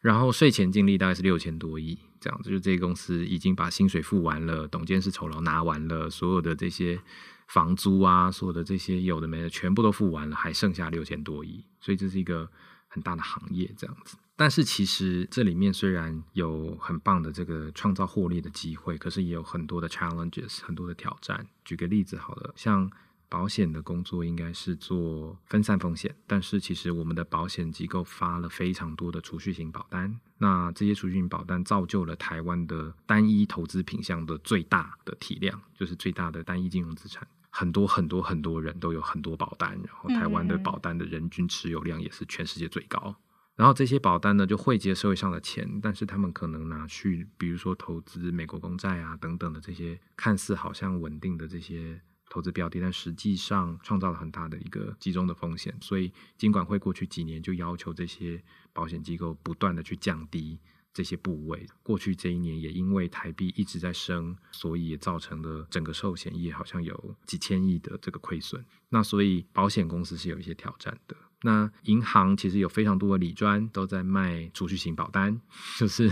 [0.01, 2.49] 然后税前净利大概是六千多亿，这样子。
[2.49, 6.99] 就这个公司已经把薪水付完了，董监事酬劳拿完了，所有的这些
[7.47, 11.63] 房租啊，所有的这些有的没的，全部都付完了，还剩下六千多亿。
[11.79, 12.49] 所以这是一个
[12.87, 14.17] 很大的行业，这样子。
[14.35, 21.45] 但是其实这里面虽然有很棒的这个创造获利的机会，可是也有很多的 challenges，很多的挑战。
[21.63, 22.91] 举个例子好了，像。
[23.31, 43.15] 保险的工作应该是做分散风险，但是其实我们的保险机构发了非常多的储蓄型保单，那这些储蓄型保单造就了台湾的单一投资品项的最大的体量，就是最大的单一金融资产，很多很多很多人都有很多保单，然后台湾的保单的人均持有量也是全世界最高，
[43.55, 52.01] 然后这些保单呢就汇集社会上的钱，但是他们可能拿去，比如说投资美国公债啊等等的这些看似好像稳定的这些。
[52.31, 58.41] 投资标的，但实际上创造了很大的一个集中的风险，所以金管会过去几年就要求这些
[58.71, 60.57] 保险机构不断的去降低
[60.93, 61.67] 这些部位。
[61.83, 68.63] 过去这一年也因为台币一直在升，所以也造成了整个寿险业好像有几千亿的这个亏损。
[68.87, 71.17] 那所以保险公司是有一些挑战的。
[71.41, 75.41] 那银行其实有非常多的理专都在卖储蓄型保单，
[75.77, 76.09] 就是。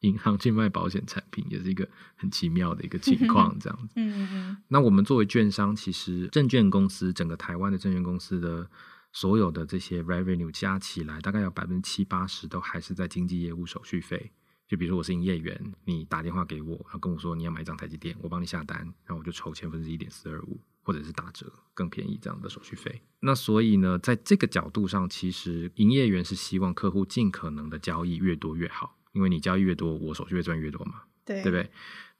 [0.00, 3.94] 银行去卖保险产品也是一个很奇妙的一个情况，这样子。
[4.00, 4.56] 嗯嗯嗯。
[4.68, 8.70] 那我们作为券商，其实证券公司整个台湾的证券公司的
[9.12, 14.30] 所有的这些 revenue 加起来，大概有百分之七八十都还是在经纪业务手续费。
[14.68, 23.00] 就比如说我是营业员，你打电话给我，然后跟我说你要买一张台积电，我帮你下单，然后我就抽千分之一点四二五，或者是打折更便宜这样的手续费。
[23.20, 28.94] 那所以呢，在这个角度上，其实营业员是希望客户尽可能的交易越多越好。
[29.12, 31.70] 因为你交易越多，我手续费赚越多嘛，对，对不对？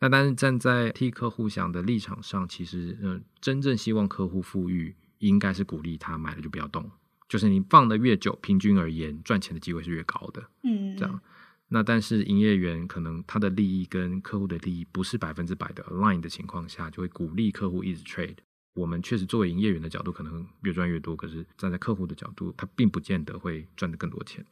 [0.00, 6.88] 那但是站在替客户想的立场上，其实嗯、呃，真正希望客户富裕，应该是鼓励他买了就不要动，
[7.28, 11.20] 就是你放的越久，平均而言赚钱的机会是越高的，嗯，这样。
[11.70, 18.36] 那但是营业员可能他的利益跟客户的利益不是百分之百的 align 的情况下，就会鼓励客户一直 trade。
[18.74, 24.42] 我们确实作为营业员的角度，可能越赚越多，可是站在客户的角度，他并不见得会赚得更多钱。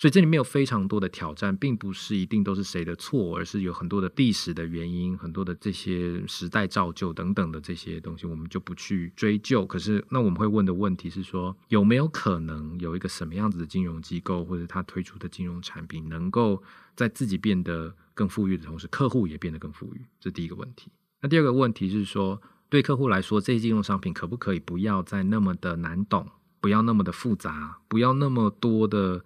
[0.00, 9.66] 所以这里面有非常多的挑战，并不是一定都是谁的错，而是有很多的历史的原因，很多的这些时代造就等等的这些东西，我们就不去追究。
[9.66, 16.62] 可是，那我们会问的问题是说，有没有可能有一个什么样子的金融机构，或者他推出的金融产品，能够
[16.94, 20.06] 在自己变得更富裕的同时，客户也变得更富裕？
[20.20, 20.92] 这第一个问题。
[21.22, 26.28] 那第二个问题是说，对客户来说，这些金融商品可不可以不要再那么的难懂，
[26.60, 29.24] 不要那么的复杂，不要那么多的。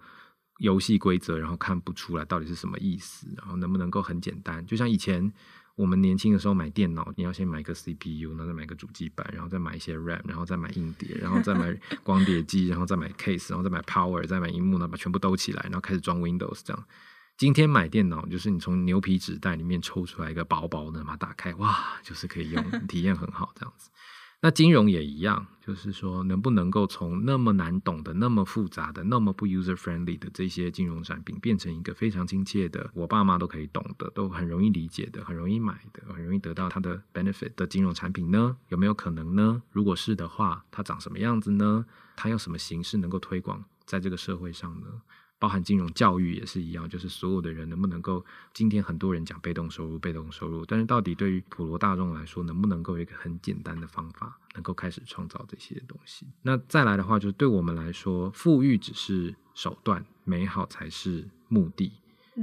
[0.59, 4.65] 游戏规则，然后看不出来到底是什么意思，然后能不能够很简单？
[4.65, 5.31] 就像以前
[5.75, 16.83] 我们年轻的时候买电脑，你要先买一个 CPU，然后再买个主机板，然后再买一些 RAM，然后再买硬碟，然后再买光碟机，然后再买 case，然后再买 power，再买荧幕，然后把全部兜起来，然后开始装 Windows 这样。
[17.35, 23.89] 今天买电脑就是你从牛皮纸袋里面抽出来一个薄薄的，把它打开，哇，就是可以用， 体验很好这样子。
[24.45, 38.57] 那金融也一样，就是说能不能够从那么难懂的、那么复杂的、那么不 user friendly 的这些金融产品，变成一个非常亲切的、我爸妈都可以懂的、都很容易理解的、很容易买的、很容易得到它的 benefit 的金融产品呢？
[38.67, 39.61] 有没有可能呢？
[39.71, 41.85] 如果是的话，它长什么样子呢？
[42.17, 44.87] 它用什么形式能够推广在这个社会上呢？
[45.43, 56.25] 包含金融教育也是一样，就是所有的人能不能够，今天很多人讲被动收入、被动收入，但是到底对于普罗大众来说，能不能够有一个很简单的方法，能够开始创造这些东西？
[56.43, 61.91] 那再来的话，就是对我们来说，富裕只是手段，美好才是目的。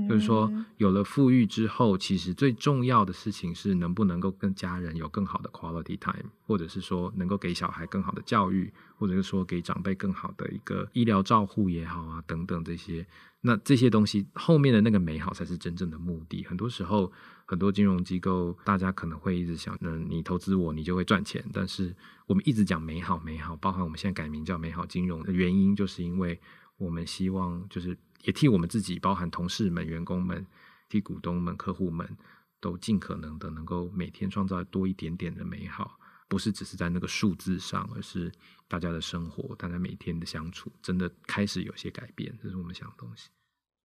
[0.09, 13.05] 就是说，有了富裕之后，其实最重要的事情是能不能够跟家人有更好的 quality time，或者是说能够给小孩更好的教育，或者是说给长辈更好的一个医疗照护也好啊，等等这些。
[13.41, 16.45] 那这些东西后面的那个美好才是真正的目的。
[16.45, 17.11] 很多时候，
[17.45, 21.45] 很多金融机构大家可能会一直想，嗯，你投资我，你就会赚钱。
[21.53, 21.93] 但是
[22.26, 26.38] 我们一直讲美好，美好，包含我们现在改名叫美好金融的原因，就是因为
[26.76, 27.99] 我们希望就是。
[28.25, 30.47] 也替我们自己，包含同事们、员工们、
[30.89, 32.16] 替股东们、客户们，
[32.61, 35.99] 都尽可能的能够每天创造多一点点的美好，
[36.29, 38.31] 不是只是在那个数字上，而是
[38.68, 43.29] 大家的生活、大家每天的相处，真的开始有些改变，这是我们想的东西。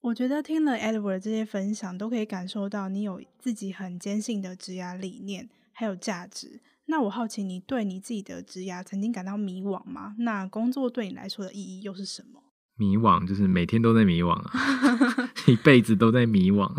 [0.02, 6.62] 我觉得听了 Edward 这些分享，都可以感受到你有自己很坚信的职涯理念，还有价值。
[6.86, 10.14] 那我好奇，你对你自己的职涯曾经感到迷惘吗？
[10.20, 12.44] 那工作对你来说的意义又是什么？
[12.78, 14.52] 迷惘就是每天都在迷惘啊，
[15.48, 16.72] 一辈子都在迷惘。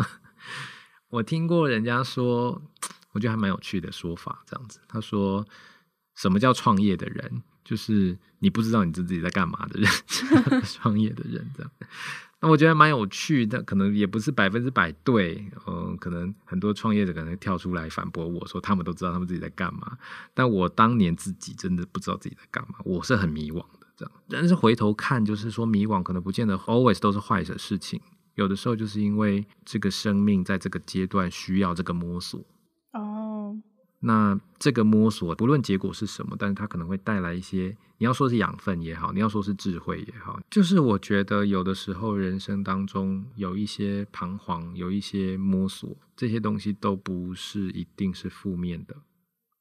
[1.09, 2.61] 我听过人家说，
[3.13, 4.79] 我觉得还蛮有趣的说法，这样子。
[4.87, 5.45] 他说，
[6.15, 7.41] 什么叫创业的人？
[7.63, 9.91] 就是你不知道你自己在干嘛的人，
[10.63, 11.71] 创业的人这样。
[12.39, 15.43] 那我觉得蛮有趣的，可能也不是百分之百对。
[15.65, 19.97] 嗯，可能很多创业者可能跳出来反驳我说，他们都知道他们自己在干嘛。
[20.33, 23.65] 但我当年自己真的不知道自己在干嘛，我是很迷惘。
[23.97, 27.99] 这样，但是回头看，就是说迷惘可能不见得 always 都是坏的事情，
[28.35, 32.45] 有的时候就是因为这个生命在这个阶段需要这个摸索。
[32.93, 33.59] 哦，
[34.01, 48.95] 那这个摸索不论结果是什么，但是它可能会带来一些，你要说是养分也好，你要说是智慧也好，就是我觉得有的时候人生当中有一些彷徨，有一些摸索，这些东西都不是一定是负面的，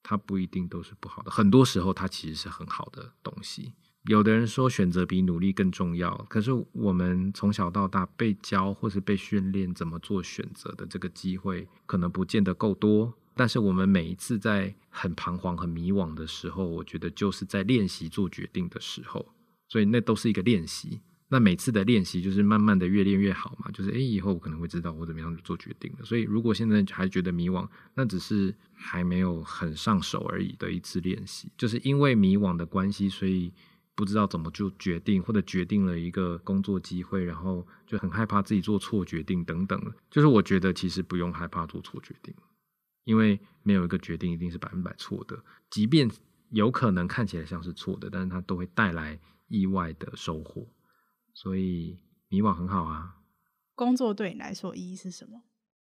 [0.02, 3.72] 它不一定都是不好的，很多时候它其实是很好的东西。
[4.08, 13.12] 有的人说选择比努力更重要，可是我们从小到大被教或是被训练怎么做选择的这个机会，可能不见得够多。
[13.34, 19.26] 但是我们每一次在很彷徨、很迷惘的时候，我觉得就是在练习做决定的时候，
[19.68, 21.00] 所以那都是一个练习。
[21.28, 26.04] 那每次的练习就是慢慢的越练越好嘛，就是诶，以后我可能会知道我怎么样做决定的。
[26.04, 33.52] 所以如果现在还觉得迷惘，那只是还没有很上手而已的一次练习，就是因为迷惘的关系，所以。
[33.96, 39.92] 不知道怎么就决定，或者决定了一个工作机会，然后就很害怕自己做错决定等等。
[40.10, 42.34] 就是我觉得其实不用害怕做错决定，
[43.04, 46.10] 因为没有一个决定一定是百分百错的，即便
[46.50, 49.18] 有可能看起来像是错的，但是它都会带来
[49.48, 50.68] 意外的收获。
[51.32, 53.16] 所以迷惘很好啊。
[53.74, 55.42] 工作对你来说意义是什么？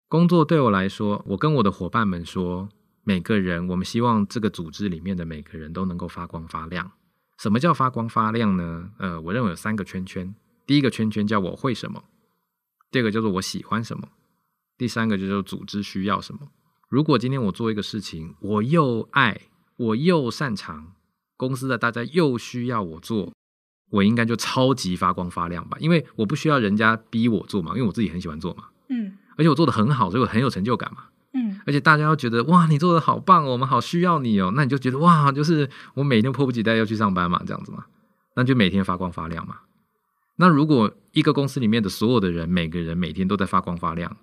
[0.09, 2.69] 工作对我来说，我跟我的伙伴们说，
[3.03, 6.93] 每个人，我们希望这个组织里面的每个人都能够发光发亮。
[7.39, 8.91] 什么叫发光发亮呢？
[8.99, 10.35] 呃，我认为有三个圈圈。
[10.67, 12.05] 第一个圈圈叫我会什么，
[12.91, 14.09] 第二个叫做我喜欢什么，
[14.77, 16.49] 第三个就是组织需要什么。
[16.89, 19.43] 如果今天我做一个事情，我又爱，
[19.77, 20.95] 我又擅长，
[21.37, 23.33] 公司的大家又需要我做，
[23.91, 25.77] 我应该就超级发光发亮吧？
[25.81, 28.69] 因为我不需要人家逼我做嘛，因为我自己很喜欢做嘛。
[28.89, 31.05] 嗯，而且我做的很好，所以我很有成就感嘛。
[31.37, 37.85] 嗯，而且大家要觉得哇，你做的好棒哦，我们好需要你哦，那你就觉得哇，就是我每天迫不及待要去上班嘛，这样子嘛，
[38.35, 39.57] 那就每天发光发亮嘛。
[40.37, 44.17] 那如果一个公司里面的所有的人，每个人每天都在发光发亮，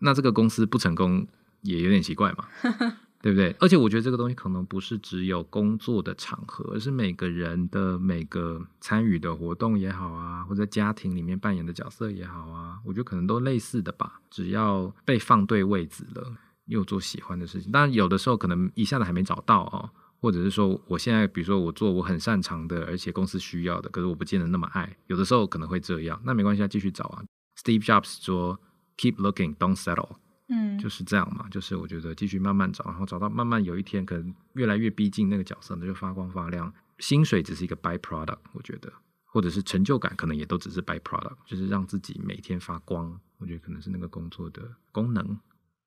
[0.00, 1.26] 那这个公司不成功
[1.62, 2.44] 也有点奇怪嘛，
[3.20, 3.54] 对不对？
[3.60, 16.32] 而且我觉得这个东西可能不是只有工作的场合，而是每个人的每个参与的活动也好啊，或者家庭里面扮演的角色也好啊，我觉得可能都类似的吧，只要被放对位置了。
[16.68, 19.90] 又做喜欢的事情，当然有的时候可能一下子还没找到哦，
[20.20, 27.24] 或者是说我现在比如说我做我很擅长的，而且公司需要的，可是我不见得那么爱，有的时候可能会这样，那没关系，继续找啊。
[27.60, 28.60] Steve Jobs 说
[28.96, 30.16] ：“Keep looking, don't settle。”
[30.50, 36.72] 嗯，就是这样嘛，就是我觉得继续慢慢找，然后找到慢慢有一天可能越来越逼近那个角色，那就发光发亮。
[36.98, 38.90] 薪水只是一个 by product，我觉得，
[39.26, 45.38] 或者是成就感可能也都只是 by product，就是让自己每天发光，我觉得可能是那个工作的功能。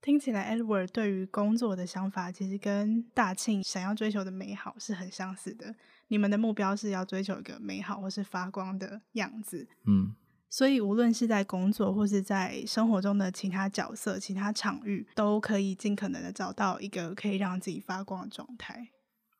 [0.01, 5.75] 听起来，Edward 对于工作的想法其实跟大庆想要追求的美好是很相似的。
[6.07, 9.67] 你们的目标是要追求一个美好或是发光的样子。
[9.85, 10.15] 嗯，
[10.49, 18.89] 所以无论是在工作或是在生活中的其他角色、其他场域，都可以尽可能的找到一个可以让自己发光的状态。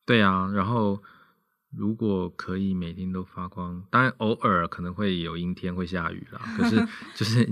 [0.06, 1.02] 对啊，然后
[1.76, 6.40] 如果可以每天都发光，当然偶尔可能会有阴天会下雨啦。
[6.58, 7.50] 可是就是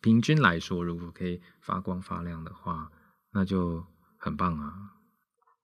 [0.00, 2.90] 平均来说，如果可以发光发亮的话，
[3.32, 3.84] 那就
[4.18, 4.92] 很棒啊！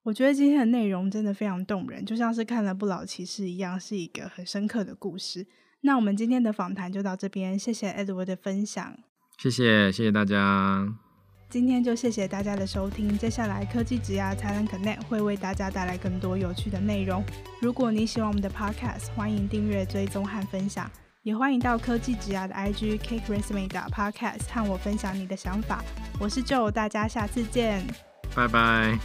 [0.04, 5.46] 我觉得今天的内容真的非常动人，就像是看了《不老骑士》一样，是一个很深刻的故事。
[5.82, 8.96] 那我们今天的访谈就到这边，谢谢 Edward 的分享，
[9.38, 11.11] 谢谢谢谢大家。
[11.52, 17.22] 今天就谢谢大家的收听，接下来科技职涯才能 Connect 会为大家带来更多有趣的内容。
[17.60, 20.90] 如果你喜欢我们的 Podcast，欢迎订阅、追踪和分享，
[21.22, 25.84] 也欢迎到科技职涯的 IG Cake Resume Podcast 和我分享你的想法。
[26.18, 27.86] 我是 Joe，大家下次见，
[28.34, 28.98] 拜拜，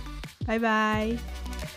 [0.46, 1.77] 拜拜。